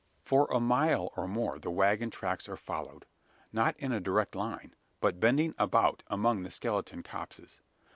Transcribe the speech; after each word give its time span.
For 0.25 0.47
a 0.51 0.59
mile 0.59 1.13
or 1.15 1.27
more 1.27 1.59
the 1.59 1.69
waggon 1.69 2.09
tracks 2.09 2.49
are 2.49 2.57
followed 2.57 3.05
not 3.53 3.75
in 3.79 3.91
a 3.91 3.99
direct 3.99 4.33
line, 4.33 4.73
but 4.99 5.19
bending 5.19 5.53
about 5.59 6.01
among 6.09 6.41
the 6.41 6.49
skeleton 6.49 7.03
copses. 7.03 7.59